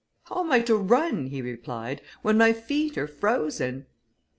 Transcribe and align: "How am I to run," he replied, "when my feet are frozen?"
"How 0.23 0.39
am 0.43 0.51
I 0.51 0.61
to 0.61 0.75
run," 0.77 1.27
he 1.27 1.43
replied, 1.43 2.01
"when 2.23 2.35
my 2.35 2.53
feet 2.53 2.97
are 2.97 3.05
frozen?" 3.07 3.85